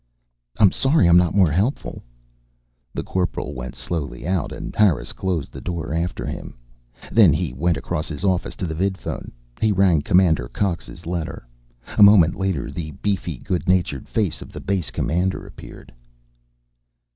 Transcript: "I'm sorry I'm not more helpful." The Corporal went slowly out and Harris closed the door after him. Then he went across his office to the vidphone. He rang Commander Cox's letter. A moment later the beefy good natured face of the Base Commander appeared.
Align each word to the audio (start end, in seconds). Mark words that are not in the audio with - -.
"I'm 0.57 0.71
sorry 0.71 1.05
I'm 1.05 1.15
not 1.17 1.35
more 1.35 1.51
helpful." 1.51 2.01
The 2.91 3.03
Corporal 3.03 3.53
went 3.53 3.75
slowly 3.75 4.25
out 4.25 4.51
and 4.51 4.75
Harris 4.75 5.13
closed 5.13 5.51
the 5.53 5.61
door 5.61 5.93
after 5.93 6.25
him. 6.25 6.57
Then 7.11 7.33
he 7.33 7.53
went 7.53 7.77
across 7.77 8.07
his 8.07 8.23
office 8.23 8.55
to 8.55 8.65
the 8.65 8.73
vidphone. 8.73 9.31
He 9.61 9.71
rang 9.71 10.01
Commander 10.01 10.47
Cox's 10.47 11.05
letter. 11.05 11.45
A 11.99 12.01
moment 12.01 12.33
later 12.33 12.71
the 12.71 12.89
beefy 13.03 13.37
good 13.37 13.67
natured 13.69 14.09
face 14.09 14.41
of 14.41 14.51
the 14.51 14.59
Base 14.59 14.89
Commander 14.89 15.45
appeared. 15.45 15.93